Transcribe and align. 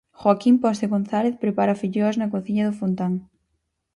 Joaquín 0.21 0.55
Pose 0.63 0.85
González 0.93 1.35
prepara 1.43 1.79
filloas 1.83 2.15
na 2.17 2.31
cociña 2.33 2.65
do 2.67 2.77
Fontán. 2.79 3.13